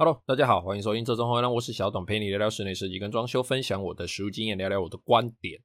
[0.00, 5.60] Hello，大家好，欢迎收听这种话，让我是小董，陪你聊聊室内设计跟装修，分享我的实务经验，聊聊我的观点。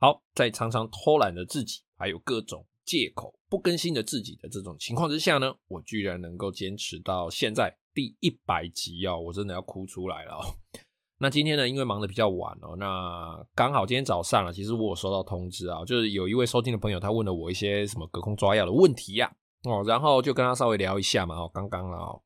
[0.00, 10.42] 好，在常常偷懒的自己，还有各种借口不更新的自己的这种情况之下呢，我居然能够坚持到现在第一百集哦，我真的要哭出来了哦。
[11.22, 22.18] 那今天呢，因为忙得比较晚哦，那刚好今天早上啊，其实我有收到通知啊，就是有一位收听的朋友，他问了我一些什么隔空抓药的问题呀，哦，然后就跟他稍微聊一下嘛，哦，刚刚啊。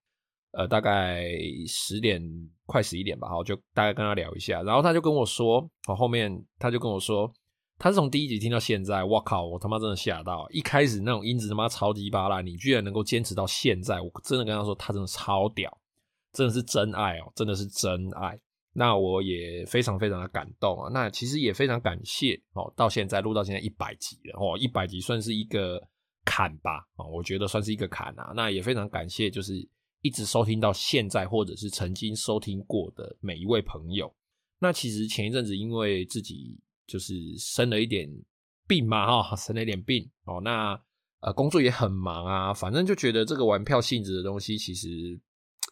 [0.53, 1.25] 呃，大概
[1.67, 2.23] 十点
[2.67, 7.33] 快十一点吧，好，就大概跟他聊一下，然后他就跟我说，哦，后面他就跟我说，
[7.79, 15.75] 他是从第一集听到现在，我靠，我他妈真的吓到，一开始那种音质他妈超级巴拉，你居然能够坚持到现在，我真的跟他说，他真的超屌，
[16.35, 18.39] 真的是真爱哦，真的是真爱，
[18.75, 25.83] 那我也非常非常的感动啊，那其实也非常感谢哦，到现在录到现在一百集了哦，一百集算是一个
[26.27, 29.67] 坎吧，哦，我觉得算是一个坎啊，那也非常感谢就是。
[30.03, 34.13] 一直收听到现在，或者是曾经收听过的每一位朋友。
[34.59, 38.09] 那其实前一阵子因为自己就是生了一点
[38.67, 40.41] 病嘛，哈，生了一点病哦。
[40.43, 40.81] 那
[41.21, 45.19] 呃工作也很忙啊，反正就觉得这个玩票性质的东西，其实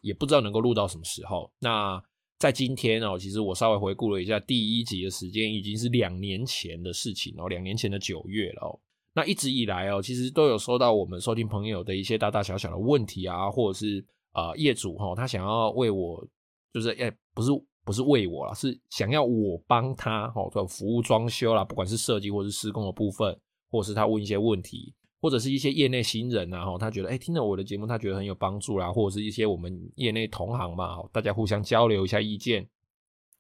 [0.01, 1.53] 也不知道能够录到什么时候。
[1.59, 2.01] 那
[2.39, 8.79] 在今天哦，其实我稍微回顾了一下第一集的时间，已经是两年前的事情哦，两年前的九月了哦。
[9.13, 14.05] 那一直以来哦，其实都有收到我们收听朋友的一些大大小小的问题啊，或者是。
[14.33, 16.25] 呃，业主齁，他想要为我，
[16.73, 17.51] 就是诶，不是
[17.85, 23.37] 不是为我啦，是想要我帮他哈，做服务装修啦，不管是设计或是施工的部分，
[23.71, 32.69] 或者是他问一些问题，或者是一些业内新人啊，齁，他觉得诶，听了我的节目，他觉得很有帮助啦，或者是一些我们业内同行嘛，大家互相交流一下意见。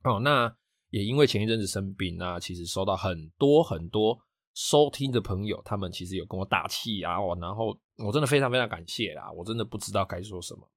[0.02, 0.52] 哦，那
[0.90, 4.18] 也因为前一阵子生病，啊其实收到很多很多
[4.54, 10.68] 收听的朋友，他们其实有跟我打气啊，哦，然后我真的非常非常感谢啦，我真的不知道该说什么。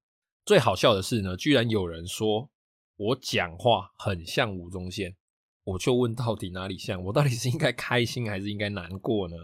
[0.45, 2.49] 最好笑的是呢，居然有人说
[2.97, 5.15] 我讲话很像吴宗宪，
[5.63, 7.01] 我就问到底哪里像？
[7.03, 9.35] 我到底是应该开心还是应该难过呢？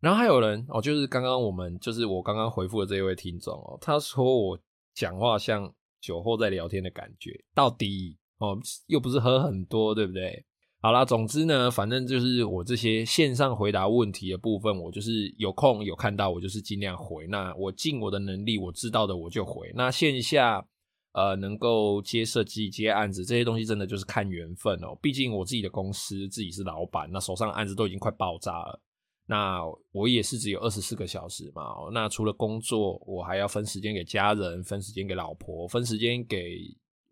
[0.00, 4.58] 然后还有人哦，就是刚刚我们就是我刚刚回复的这一位听众哦，他说我
[4.94, 5.70] 讲话像
[6.00, 10.44] 酒后在聊天的感觉，到底哦又不是喝很多，对不对？
[10.82, 17.26] 好啦，总之呢，反正就是我这些线上回答问题的部分，我就是有空有看到，我就是尽量回。
[17.26, 19.70] 那我尽我的能力，我知道的我就回。
[19.74, 20.66] 那线下
[21.12, 24.98] 呃能够接设计、接案子这些东西，真的就是看缘分哦。
[25.02, 28.80] 毕竟我自己的公司自己是老板，那手上的案子都已经快爆炸了。
[29.26, 29.60] 那
[29.92, 31.74] 我也是只有二十四个小时嘛。
[31.92, 36.56] 那除了工作，我还要分时间给家人，分时间给老婆，分时间给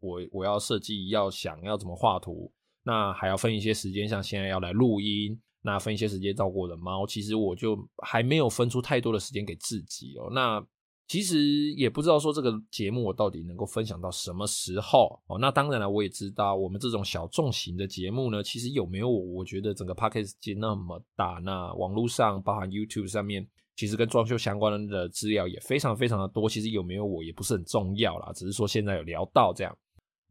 [0.01, 2.51] 我我要设计，要想要怎么画图。
[2.85, 7.07] 那还要分一些时间，像现在要来录音，那分一些时间照顾我的猫。
[7.07, 10.31] 其实我就还没有分出太多的时间给自己哦。
[10.33, 10.65] 那
[11.07, 15.39] 其实也不知道说这个节目我到底能够分享到什么时候哦。
[15.39, 21.41] 那当然了，我也知道我们这种小众型的节目呢，其实有没有我，我觉得整个 Podcast 界那么大。
[21.43, 26.47] 那网络上，包含 YouTube 上面，其实跟装修相关的资料也非常非常的多。
[26.47, 29.75] 其实有没有我也不是很重要啦，只是说现在有聊到这样。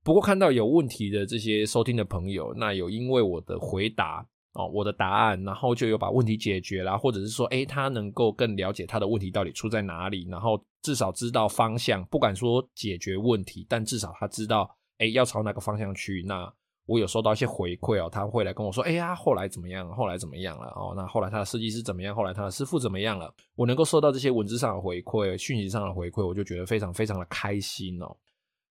[0.07, 16.23] 不过看到有问题的这些收听的朋友，那有因为我的回答哦，我的答案，然后就有把问题解决啦，或者是说，诶，他能够更了解他的问题到底出在哪里，然后至少知道方向，不敢说解决问题，但至少他知道，诶，要朝哪个方向去。
[16.25, 16.49] 那
[16.85, 19.93] 我有收到一些回馈哦，他会来跟我说，哎呀，后来怎么样？
[19.93, 20.67] 后来怎么样了？
[20.77, 22.15] 哦，那后来他的设计师怎么样？
[22.15, 23.29] 后来他的师傅怎么样了？
[23.57, 28.15] 我能够收到这些文字上的回馈、讯息上的回馈，我就觉得非常非常的开心哦。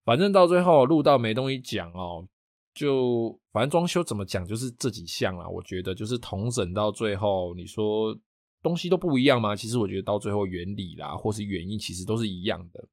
[0.04, 2.26] 反正到最后录到没东西讲哦，
[2.74, 5.48] 就反正装修怎么讲就是这几项啦。
[5.48, 8.16] 我觉得就是同整到最后，你说
[8.62, 9.56] 东西都不一样吗？
[9.56, 12.88] 其实我觉得到最后原理啦，或是原因其实都是一样的。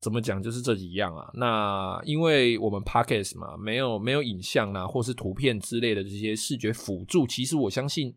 [0.00, 1.28] 怎么讲就是这几样啊。
[1.34, 8.14] 那因为我们 Podcast 嘛，没有没有影像啦，或是图片之类的这些视觉辅助，其实我相信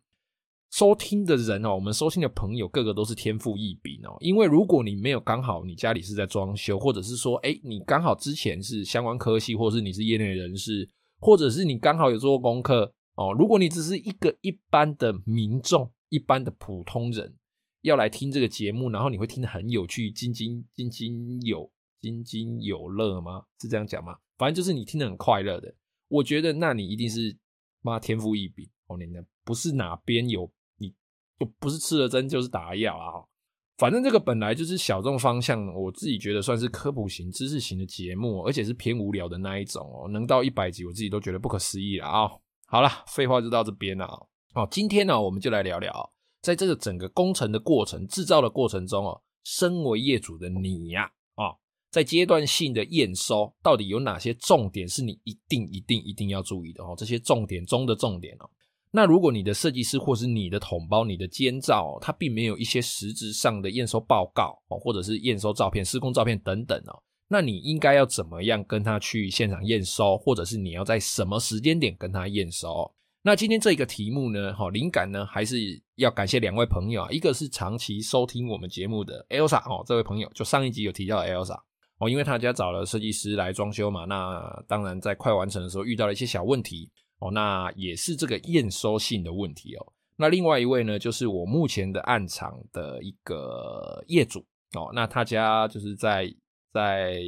[0.72, 4.16] 收听的人哦，我们收听的朋友个个都是天赋异禀哦。
[4.22, 10.90] 因为如果你没有刚好你家里是在装修，或者是说，哎，你刚好之前是相关科系，或者是你是业内人士，
[11.20, 13.36] 或者是你刚好有做过功课哦。
[13.38, 17.36] 如果你只是一个一般的民众，一般的普通人，
[17.82, 21.70] 要来听这个节目，然后你会听得很有趣，津津津津有
[22.00, 23.44] 津津有乐吗？
[23.60, 24.16] 是这样讲吗？
[24.38, 25.76] 反正就是你听得很快乐的。
[26.08, 27.38] 我觉得那你一定是
[27.82, 30.50] 妈天赋异禀哦，你呢不是哪边有。
[31.42, 33.18] 就不是吃了针就是打药啊！
[33.80, 40.08] 反正这个本来就是小众方向，我自己觉得算是科普型、知识型的节目，而且是偏无聊的那一种哦。
[40.08, 42.30] 能到一百集，我自己都觉得不可思议了啊！
[42.68, 44.06] 好了，废话就到这边了
[44.54, 44.68] 哦。
[44.70, 51.58] 今天呢，我们就来聊聊，在这个整个工程的过程、制造的过程中哦，身为业主的你呀，啊，
[51.90, 56.94] 在阶段性的验收，到底有哪些重点是你一定、一定、一定要注意的哦？
[56.96, 58.48] 这些重点中的重点哦。
[58.94, 72.94] 那如果你的设计师或是你的统包、你的监造，他并没有一些实质上的验收报告哦，或者是验收照片、施工照片等等哦，那你应该要怎么样跟他去现场验收，或者是你要在什么时间点跟他验收？
[73.24, 81.58] 那今天这一个题目呢，哈，灵感呢还是要感谢两位朋友啊，一个是长期收听我们节目的 Elsa 哦，这位朋友就上一集有提到 Elsa
[82.00, 86.92] 哦，因为他家找了设计师来装修嘛，那当然在快完成的时候遇到了一些小问题。
[87.22, 89.94] 哦，那也是这个验收性的问题哦。
[90.18, 94.40] 那另外一位呢，就是我目前的案场的一个业主
[94.74, 94.92] 哦。
[94.94, 96.32] 那他家就是在
[96.74, 97.20] 在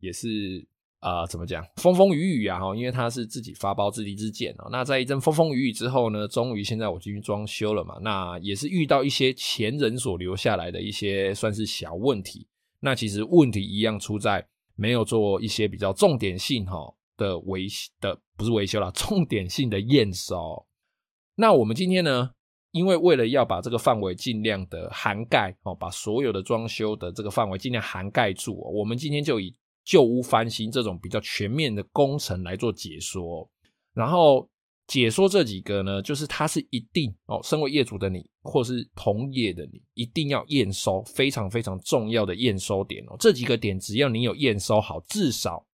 [0.00, 0.66] 也是
[1.00, 4.68] 啊、怎么讲，风风雨雨啊哈，因为他是自己发包自立自建哦。
[4.70, 7.98] 那在一阵风风雨雨之后呢，终于现在我进去装修了嘛。
[8.02, 12.46] 那也是遇到一些前人所留下来的一些算是小问题。
[12.80, 16.92] 那其实问题一样出在没有做一些比较重点性哈。
[17.18, 17.66] 的维
[18.00, 20.66] 的不是维修啦，重点性的验收。
[21.34, 22.30] 那我们今天呢，
[22.70, 29.54] 因为为了要把这个范围尽量的涵盖哦，把所有的装修的这个范围尽量涵盖住，我们今天就以
[29.84, 33.48] 旧屋翻新这种比较全面的工程来做解说。
[33.92, 34.48] 然后
[34.86, 43.16] 解说这几个呢，就是它是一定哦，身为业主的你，或是同业的你，一定要验收非常非常重要的验收点哦。
[43.18, 45.64] 这几个点只要你有验收好，至少。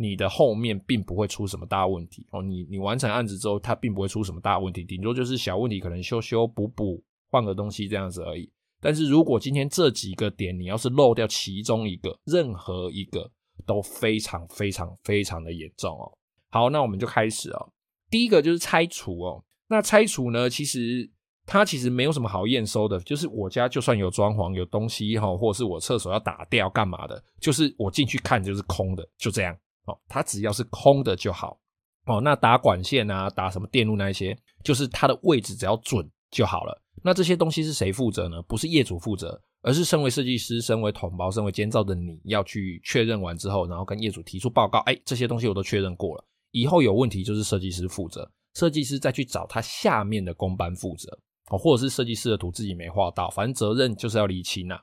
[0.00, 8.50] 你的后面并不会出什么大问题哦，你你完成案子之后，它并不会出什么大问题，顶多就是小问题，可能修修补补，换个东西这样子而已。
[8.80, 13.30] 但是如果今天这几个点你要是漏掉其中一个，任何一个
[13.66, 16.10] 都非常非常非常的严重哦。
[16.48, 17.72] 好，那我们就开始哦。
[18.08, 21.10] 第一个就是拆除哦，那拆除呢，其实
[21.44, 29.54] 它其实没有什么好验收的，就是我家就算有装潢有东西哈，或者是我厕所要打掉干嘛的，就是我进去看就是空的，就这样。
[29.90, 31.58] 哦，它只要是空的就好
[32.06, 32.20] 哦。
[32.20, 36.82] 那打管线啊，打什么电路那一些，就是它的位置只要准就好了。
[37.02, 38.42] 那这些东西是谁负责呢？
[38.42, 44.80] 不是业主负责，而是身为设计师、身为统包、身为监造的你要去确认完之后，然后跟业主提出报告。
[44.80, 51.08] 哎，这些东西我都确认过了，以后有问题就是设计师负责，设计师再去找他下面的工班负责
[51.50, 54.78] 哦，或者是设计师的图自己没画到，反正责任就是要厘清啊。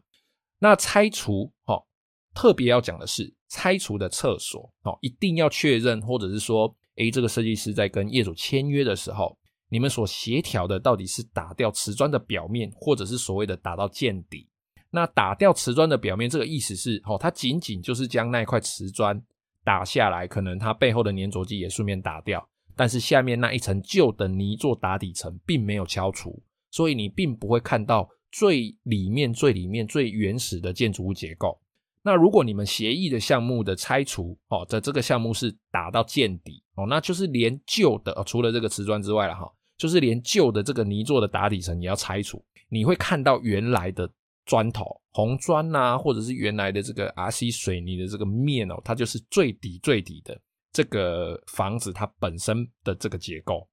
[0.60, 1.86] 那拆除哦，
[2.34, 3.32] 特别要讲的是。
[3.50, 9.38] 拆除的厕所哦，一定要确认，或者是说，诶，这个设计师在跟业主签约的时候，
[9.70, 14.48] 你们所协调的到底是打掉瓷砖的表面，或者是所谓的打到见底。
[14.90, 19.22] 那打掉瓷砖的表面，这个意思是，哦，它仅仅就是将那块瓷砖
[19.64, 31.60] 打下来，可能它背后的粘着剂也顺便打掉，但是下面那一层旧的泥做打底层并没有敲除，所以你并不会看到最里面、最里面、最原始的建筑物结构。
[32.08, 39.46] 那如果你们协议的项目的拆除哦，在这个项目是打到见底哦，那就是连旧的，哦，除了这个瓷砖之外了哈，
[39.78, 42.42] 就是连旧的这个泥作的打底层也要拆除。
[42.70, 44.10] 你会看到原来的
[44.46, 50.40] 砖头红砖呐，或者是原来的这个 RC 水泥的这个面哦，它就是最底最底的
[50.72, 53.68] 这个房子它本身的这个结构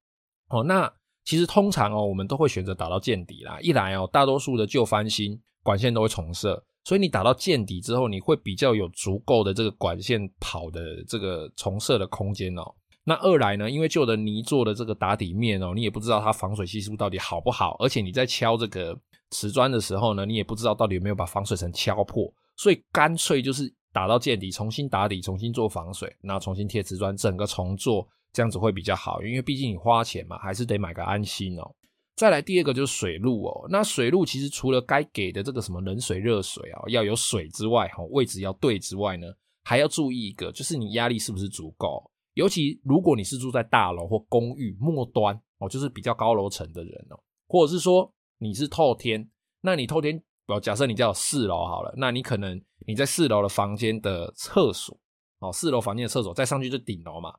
[0.49, 0.61] 哦。
[0.61, 0.91] 那
[1.23, 3.57] 其实通常哦，我们都会选择打到见底啦。
[3.61, 6.61] 一来哦，大多数的旧翻新管线都会重设。
[6.85, 12.63] 所以你打到见底之后，你会比较有足够的这个管线跑的这个重设的空间哦。
[13.03, 18.97] 那二来呢，因为旧的泥做的这个打底面哦，你也不知道它防水系数到底好不好，而且你在敲这个
[19.31, 31.75] 瓷砖的时候呢，你也不知道到底有没有把防水层敲破，所以干脆就是打到见底，重新打底，重新做防水，然后重新贴瓷砖，整个重做，这样子会比较好，因为毕竟你花钱嘛，还是得买个安心哦。
[32.15, 39.27] 再来第二个就是水路哦，那水路其实除了该给的这个什么冷水、热水啊，要有水之外，哈，位置要对之外呢，
[39.63, 42.09] 还要注意一个，就是你压力是不是足够。
[42.33, 49.29] 尤其如果你是住在大楼或公寓末端哦，就是比较高楼层的人哦，或者是说你是透天，
[49.61, 54.97] 那你透天，哦，假设你叫四楼好了，那你可能你在四楼的房间的厕所，
[55.39, 57.33] 哦，四楼房间的厕所再上去就顶楼嘛，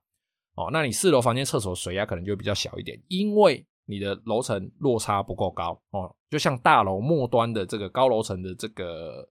[0.55, 9.27] 哦，那你四楼房间厕所水压可能就比较小一点，因为你的楼层落差不够高，哦，就像大楼末端的这个高楼层的这个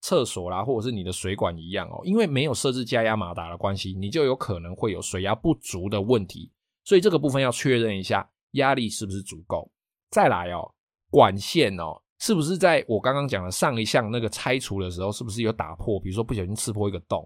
[0.00, 6.50] 厕所啦，或者是你的水管一样哦，因为没有设置加压马达的关系，你就有可能会有水压不足的问题，
[6.84, 9.70] 所以这个部分要确认一下压力是不是足够。
[10.10, 10.74] 再来哦，
[11.10, 12.02] 管线哦。
[12.20, 16.00] 是不是在我刚刚讲的上一项那个拆除的时候，是不是有打破？
[16.00, 17.24] 比如说不小心刺破一个洞，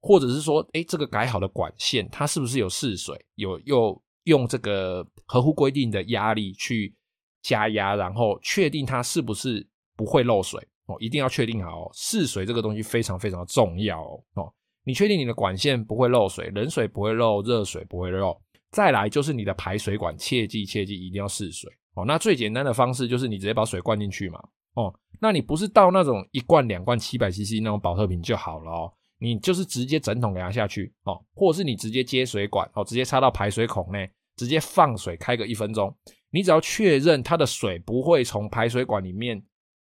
[0.00, 3.20] 或者是说，诶，这个改好的管线，它是不是有试水？
[3.34, 6.94] 有又用这个合乎规定的压力去
[7.42, 10.96] 加压，然后确定它是不是不会漏水哦？
[11.00, 14.02] 一定要确定好哦，试水这个东西非常非常重要
[14.34, 14.52] 哦。
[14.84, 18.36] 你确定你的管线不会漏水，冷水不会漏，热水不会漏。
[18.70, 21.70] 再来就是你的排水管，切记切记一定要试水。
[21.94, 24.40] 哦，那最简单的方式就是你直接把水灌进去嘛。
[24.74, 35.94] 哦，那你不是倒那种一罐两罐七百 CC 那种保特瓶就好了哦，你就是直接整桶给它下去哦，或者是你直接接水管哦，直接插到排水孔内，直接放水开个一分钟，
[36.30, 39.40] 你只要确认它的水不会从排水管里面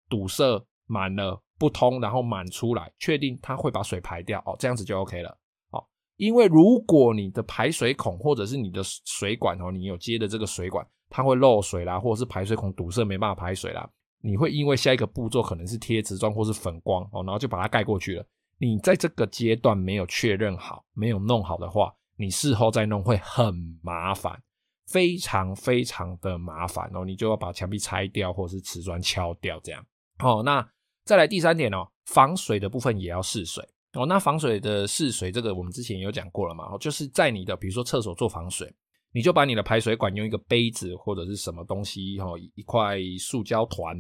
[0.10, 0.44] 堵塞
[0.88, 5.29] 满了不通，然后满出来，确定它会把水排掉哦，这样子就 OK 了。
[5.70, 10.86] 哦，因为如果你的排水孔或者是你的水管哦，你有接的这个水管。
[11.10, 13.89] 它会漏水啦，或者是排水孔堵塞没办法排水啦。
[14.22, 18.25] 你会因为下一个步骤可能是贴瓷砖或是粉光哦，然后就把它盖过去了。
[18.58, 24.42] 你在这个阶段没有确认好，没有弄好的话，你事后再弄会很麻烦，
[24.88, 27.06] 非常非常的麻烦哦。
[27.06, 29.86] 你就要把墙壁拆掉，或者是瓷砖敲掉这样。
[30.20, 30.68] 哦，那
[31.06, 34.06] 再来第三点哦，防水的部分也要试水哦。
[34.06, 38.74] 那防水的试水这个我们之前有讲过了嘛，就是在你的比如说厕所做防水。
[39.14, 43.98] 你就把你的排水管用一个杯子或者是什么东西哈，一块塑胶团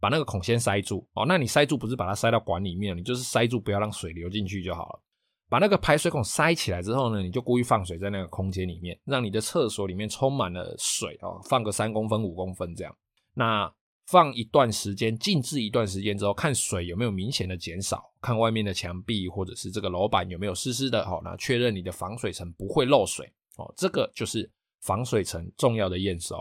[0.00, 1.24] 把那个孔先塞住哦。
[1.26, 5.02] 那你塞住不是把它塞到管里面，你就是塞住，不要让水流进去就好了。
[5.48, 12.96] 把那个排水孔塞起来之后呢，你就故意放水在那个空间里面，让你的厕所里面充满了水哦，放个三公分、五公分这样。
[13.34, 13.72] 那
[14.06, 23.26] 放一段时间，静置一段时间之后，看水有没有明显的减少，看外面的墙壁或者是这个楼板有没有湿湿的，好，那确认你的防水层不会漏水。
[23.56, 24.48] 哦，这个就是
[24.82, 26.36] 防水层重要的验收。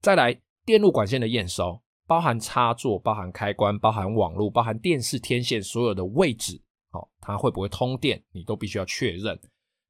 [0.00, 6.60] 再来，电路管线的验收，包含插座、包含开关、包含网路、包含电视天线所有的位置，
[6.92, 9.38] 哦，它会不会通电，你都必须要确认。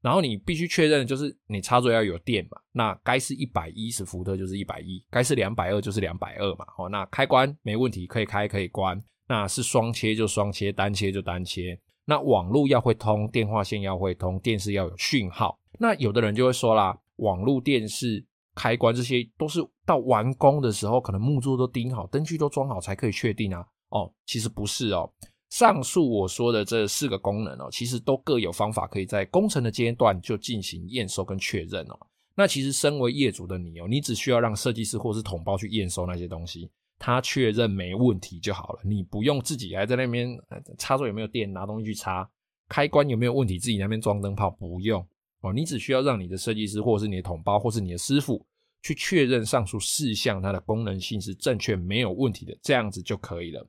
[0.00, 6.66] 然后你必须确认就是你插座要有电嘛，那该是一百一十伏特就是一百一，该是两百二就是两百二嘛。
[6.76, 11.80] 哦，那开关没问题，可以开可以关，那是双切就双切，单切就单切。
[12.04, 15.58] 那网路要会通，电话线要会通，电视要有讯号。
[15.78, 18.22] 那有的人就会说啦，网络、电视、
[18.54, 23.64] 开关这些都是到完工的时候，可能木柱都钉好，灯具都装好才可以确定啊。
[23.90, 25.10] 哦，其实不是哦。
[25.50, 31.98] 上述我说的这四个功能哦，其实都各有方法，可以在工程的阶段就进行验收跟确认哦。
[32.34, 36.68] 那其实身为业主的你哦，你只需要让设计师或是统包去验收那些东西，
[36.98, 38.80] 他确认没问题就好了。
[38.84, 40.36] 你不用自己还在那边
[40.76, 42.28] 插座有没有电，拿东西去插，
[42.68, 45.06] 开关有没有问题，自己那边装灯泡不用。
[45.44, 48.44] 哦，你只需要让你的设计师，或是你的同胞，或是你的师傅
[48.82, 53.68] 去确认上述事项，它的功能性是正确没有问题的，这样子就可以了。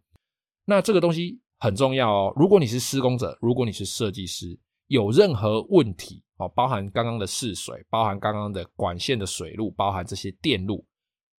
[0.63, 2.33] 那这个东西很重要哦。
[2.37, 10.85] 如果你是施工者，如果你是设计师，有任何问题哦，包含刚刚的试水，包含刚刚的管线的水路，包含这些电路，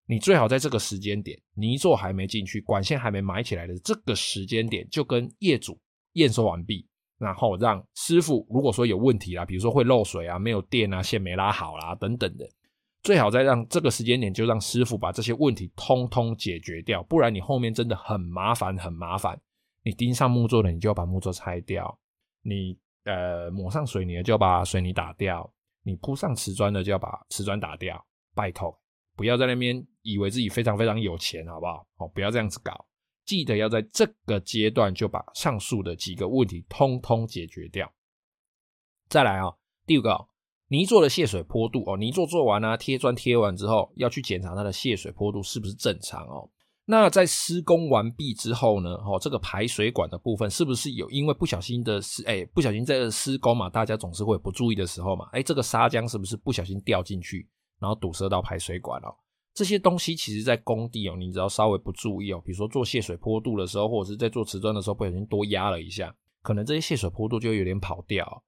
[0.05, 5.79] 你最好在这个时间点，泥作还没进去，管线还没埋起来的这个时间点，就跟业主
[6.13, 6.87] 验收完毕。
[7.17, 12.47] 然后让师傅，如果说有问题啦，比如说会漏水啊、没有电啊、线没拉好啦等等的，
[13.03, 19.39] 最好再让这个时间点就让师傅把这些问题通通解决掉，不然你后面真的很麻烦，很麻烦。
[19.83, 21.85] 你钉上木座的，你就要把木座拆掉；
[22.41, 25.49] 你呃抹上水泥的，就要把水泥打掉；
[25.83, 28.05] 你铺上瓷砖的，就要把瓷砖打掉。
[28.35, 28.77] 拜托，
[29.15, 31.87] 不要在那边以为自己非常非常有钱，好不好？
[31.97, 32.85] 哦，不要这样子搞。
[33.27, 37.93] 记得要在这个阶段就把上述的几个问题通通解决掉。
[39.09, 40.27] 再来啊、哦，第五个，
[40.69, 46.49] 泥作的泄水坡度哦，泥作做完啊，贴砖贴完之后，要去检查它的泄水坡度是不是正常哦。
[46.85, 57.45] 那在施工完毕之后呢，哦，这个排水管的部分是不是有因为不小心的施，哎，不小心在施工嘛，大家总是会不注意的时候嘛，哎，这个砂浆是不是不小心掉进去，
[57.77, 59.13] 然后堵塞到排水管哦？
[59.57, 68.43] 这些东西其实，在工地哦，你只要稍微不注意哦，比如说做泄水坡度的时候，或者是在做瓷砖的时候，不小心多压了一下，可能这些泄水坡度就有点跑掉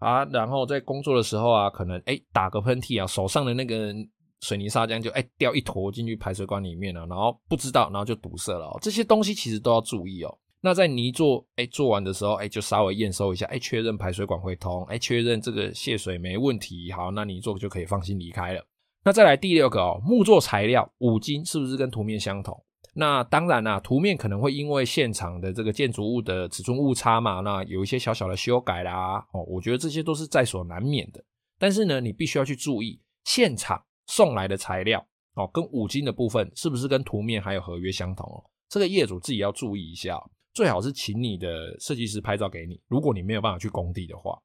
[0.00, 0.22] 啊。
[0.26, 3.94] 然后在工作的时候啊，可能哎打个喷嚏啊，手上的那个
[4.42, 8.78] 水泥砂浆就哎、掉一坨进去排水管里面了，然后不知道，然后就堵塞了哦。
[8.82, 10.38] 这些东西其实都要注意哦。
[10.60, 18.62] 那在泥做哎、做完的时候，哎、就稍微验收一下，哎确认排水管会通，哎确认这个泄水没问题，好，那泥做就可以放心离开了。
[19.04, 22.58] 那再来第六个哦，木作材料五金是不是跟图面相同？
[22.94, 31.22] 那当然啦、图面可能会因为现场的这个建筑物的尺寸误差嘛，那有一些小小的修改啦，哦，我觉得这些都是在所难免的。
[31.58, 38.42] 但是呢，你必须要去注意现场送来的材料哦，跟五金的部分是不是跟图面还有合约相同哦？
[38.70, 40.18] 这个业主自己要注意一下，
[40.54, 42.80] 最好是请你的设计师拍照给你。
[42.88, 44.40] 如果你没有办法去工地的话。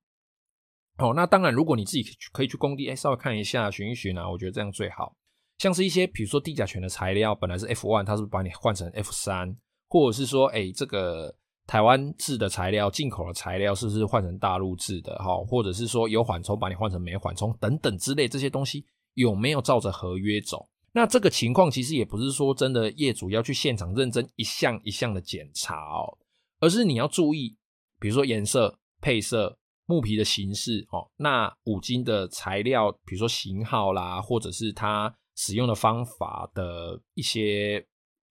[0.99, 2.03] 哦，那当然，如果你自己
[2.33, 5.15] 可以去工地，哎，稍微看一下，寻一寻啊，我觉得这样最好。
[5.57, 9.55] 像是一些，比如说地甲醛的材料，本来是 F one，它是不是把你换成 F 三，
[9.87, 11.33] 或者是说，哎，这个
[11.65, 15.15] 台湾制的材料，进口的材料是不是换成大陆制的？
[15.19, 20.67] 哈，或者是说有缓冲把你换成没缓冲等等之类这些东西，有没有照着合约走？
[20.91, 26.17] 那这个情况其实也不是说真的业主要去现场认真一项一项的检查哦，
[26.59, 27.55] 而是你要注意，
[27.99, 29.57] 比如说颜色、配色。
[29.89, 37.83] 木皮的形式哦，那五金的材料，比如说型号啦，或者是它使用的方法的一些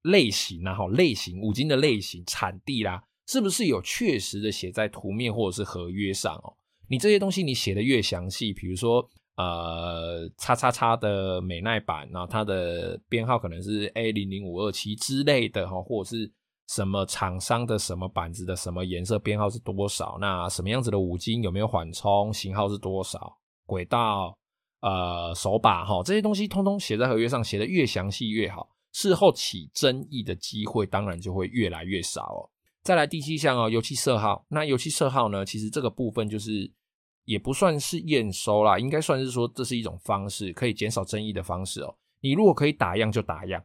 [0.03, 6.55] 类型啊，哈，类型五金的类型、产地啦，是不是有确实的写在图面或者是合约上哦？
[6.89, 16.33] 你这些东西你写的越详细，比如说呃，叉叉叉的美耐板，然后它的编号可能是 A 零零五二七之类的哈，或者是。
[16.69, 20.19] 什么厂商的什么板子的什么颜色编号是多少？
[20.21, 22.33] 那什么样子的五金有没有缓冲？
[22.33, 23.39] 型号是多少？
[23.65, 24.37] 轨道
[24.81, 28.69] 呃手把哈，这些东西通通写在合约上，写得越详细越好。
[28.93, 32.51] 事后起争议的机会当然就会越来越少哦。
[32.83, 34.45] 再来第七项哦，油漆色号。
[34.49, 35.45] 那油漆色号呢？
[35.45, 36.71] 其实这个部分就是
[37.25, 41.95] 也不算是验收啦，应该算是说这是一种方式，可以减少争议的方式哦。
[42.21, 43.63] 你如果可以打样就打样。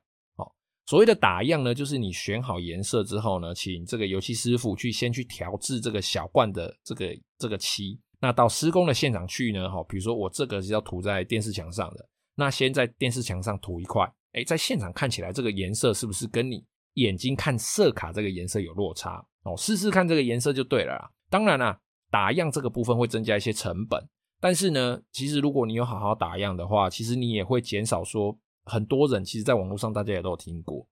[0.86, 7.98] 所谓的打样呢，就是你选好颜色之后呢，请这个油漆师傅去先去调制这个小罐的这个这个漆。
[8.20, 12.06] 那到施工的现场去呢，哈，比如说我这个是要涂在电视墙上的，
[12.36, 14.04] 那先在电视墙上涂一块，
[14.34, 19.26] 哎，在现场看起来这个颜色是不是跟你眼睛看色卡这个颜色有落差？
[19.44, 21.10] 哦，试试看这个颜色就对了啦。
[21.30, 21.80] 当然啦，
[22.12, 24.06] 打样这个部分会增加一些成本，
[24.42, 28.38] 但是呢，其实如果你有好好打样的话，其实你也会减少说。
[28.66, 30.88] 很多人其实，在网络上大家也都有听过，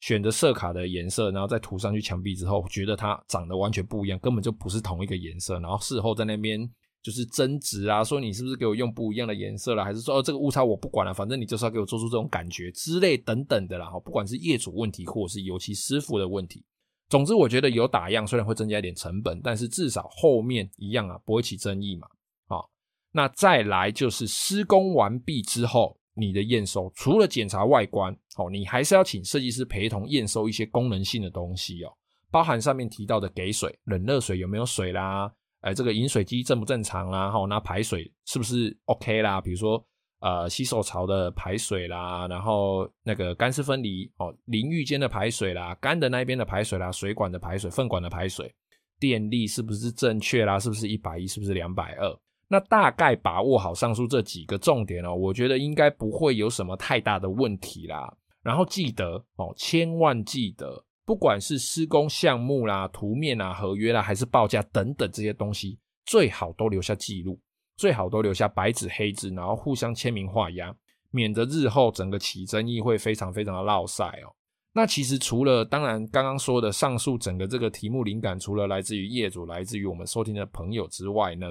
[0.00, 5.58] 选择色卡的颜色，然后再涂上去墙壁之后，觉得它长得完全不一样，根本就不是同一个颜色。
[5.60, 6.68] 然后事后在那边
[7.02, 13.86] 就是争执啊，说你是不是给我用不一样的颜色了，还是说哦这个误差我不管了，反正你就是要给我做出这种感觉之类等等的啦。
[13.86, 16.64] 哈，不管是业主问题或者是油漆师傅的问题，
[17.08, 22.08] 总之我觉得有打样虽然会增加一点成本，但是至少后面一样啊不会起争议嘛。
[22.48, 22.70] 好，
[23.12, 25.96] 那再来就是施工完毕之后。
[26.14, 31.92] 你的验收除了检查外观，哦，你还是要请设计师陪同验收一些功能性的东西哦，
[32.30, 39.40] 包含上面提到的给水、冷热水有没有水啦，哎，这个饮水机正不正常啦，哈，那排水是不是 OK 啦？
[39.40, 39.84] 比如说
[40.20, 48.54] 呃洗手槽的排水啦，然后那个干湿分离哦，淋浴间的排水啦，干的那边的排水啦，水管的排水、粪管的排水，
[49.00, 50.58] 电力是不是正确啦？
[50.58, 51.26] 是不是一百一？
[51.26, 52.18] 是不是两百二？
[52.48, 58.14] 那大概把握好上述这几个重点哦，我觉得应该不会有什么太大的问题啦。
[58.42, 67.40] 然后记得哦，千万记得，不管是施工项目啦、图面啦、合约啦，还是报价等等这些东西，最好都留下记录，
[67.76, 70.74] 最好都留下白纸黑字，然后互相签名画押，
[71.10, 74.36] 免得日后整个起争议会非常非常的落塞哦。
[74.74, 81.46] 那其实除了当然刚刚说的上述整个这个题目灵感，除了来自于业主，来自于我们收听的朋友之外呢，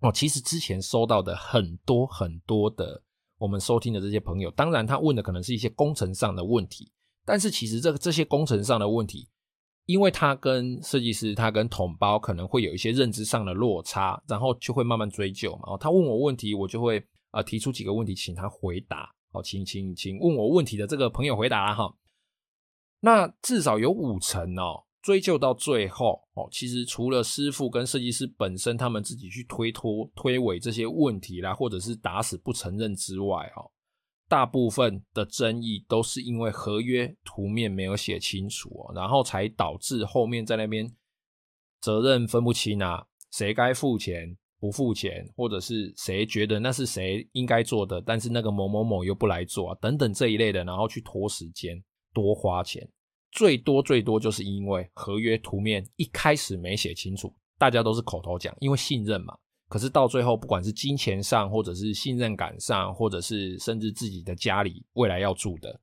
[0.00, 3.02] 哦，其实之前收到的很多很多的
[3.38, 6.90] 我们收听的这些朋友，当然他问的可能是一些工程上的问题，
[7.24, 9.28] 但是其实这个这些工程上的问题，
[9.84, 15.74] 因为他跟设计师他跟统包可能会有一些认知上的落差，然后就会慢慢追究嘛。
[15.74, 19.14] 哦，他问我问题，我就会呃提出几个问题，请他回答。
[19.32, 21.94] 好，请请请问我问题的这个朋友回答啦哈。
[23.00, 24.84] 那至少有五成哦。
[25.02, 33.70] 追究到最后，哦，其实除了师傅跟设计师本身他们自己去推脱、推诿这些问题啦，或者是打死不承认之外，哦，
[34.28, 40.90] 大部分的争议都是因为合约图面没有写清楚哦，然后才导致后面在那边
[41.80, 51.82] 责任分不清啊，谁该付钱不付钱，或者是谁觉得那是谁应该做的，但是那个某某某又不来做啊，等等这一类的，然后去拖时间、
[52.12, 52.86] 多花钱。
[53.30, 59.36] 最多最多就是因为合约图面一开始没写清楚，大家都是口头讲，因为信任嘛。
[59.68, 65.80] 可是到最后，不管是金钱上，或者是信任感上，或者是甚至自己的家里未来要住的，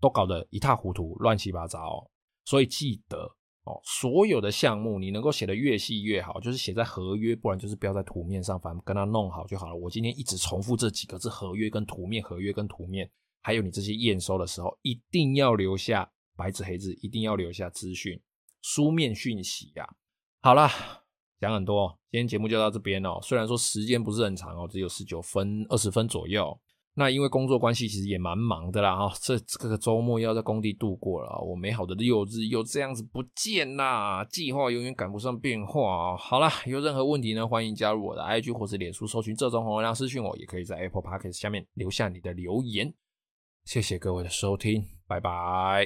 [0.00, 2.10] 都搞得一塌糊涂、乱七八糟。
[2.46, 3.18] 所以记得
[3.64, 9.76] 哦，所有的项目你能够写得越细越好，就是写在合约，不然就是标在图面上，反正跟他弄好就好了。
[9.76, 13.10] 我今天一直重复这几个字：合约跟图面，合约跟图面。
[13.42, 18.20] 还有你这些验收的时候，一定要留下白纸黑字，一定要留下资讯、
[18.62, 19.88] 书面讯息呀、
[20.42, 20.70] 好啦。
[21.38, 23.18] 讲很多，今天节目就到这边哦。
[23.22, 26.58] 虽然说时间不是很长哦，只有十九分、二十分左右。
[26.94, 29.14] 那因为工作关系，其实也蛮忙的啦哈。
[29.20, 34.24] 这这个周末要在工地度过了，我美好的六日又这样子不见啦。
[34.24, 36.16] 计划永远赶不上变化。
[36.16, 42.94] 好啦，有任何问题呢，欢迎加入我的 IG 或是脸书，搜寻这种红能量私讯我，也可以在 Apple Podcast 下面留下你的留言。
[43.66, 45.84] 谢谢各位的收听，拜拜。